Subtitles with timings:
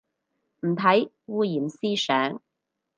[0.61, 2.41] 唔睇，污染思想